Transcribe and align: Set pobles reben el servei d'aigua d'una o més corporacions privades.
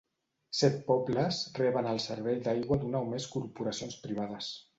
Set 0.59 0.77
pobles 0.87 1.41
reben 1.59 1.89
el 1.91 2.01
servei 2.07 2.41
d'aigua 2.49 2.79
d'una 2.85 3.03
o 3.07 3.11
més 3.13 3.29
corporacions 3.37 4.01
privades. 4.09 4.51